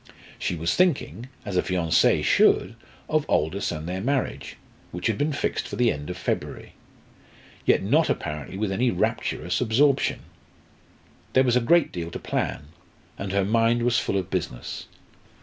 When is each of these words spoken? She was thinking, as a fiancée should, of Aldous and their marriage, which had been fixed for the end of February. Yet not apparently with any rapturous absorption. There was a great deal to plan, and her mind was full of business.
She 0.39 0.55
was 0.55 0.73
thinking, 0.75 1.27
as 1.45 1.57
a 1.57 1.61
fiancée 1.61 2.23
should, 2.23 2.73
of 3.07 3.23
Aldous 3.29 3.71
and 3.71 3.87
their 3.87 4.01
marriage, 4.01 4.55
which 4.89 5.05
had 5.05 5.15
been 5.15 5.31
fixed 5.31 5.67
for 5.67 5.75
the 5.75 5.91
end 5.91 6.09
of 6.09 6.17
February. 6.17 6.73
Yet 7.67 7.83
not 7.83 8.09
apparently 8.09 8.57
with 8.57 8.71
any 8.71 8.89
rapturous 8.89 9.61
absorption. 9.61 10.21
There 11.33 11.43
was 11.43 11.55
a 11.55 11.61
great 11.61 11.91
deal 11.91 12.09
to 12.09 12.17
plan, 12.19 12.69
and 13.19 13.31
her 13.31 13.45
mind 13.45 13.83
was 13.83 13.99
full 13.99 14.17
of 14.17 14.31
business. 14.31 14.87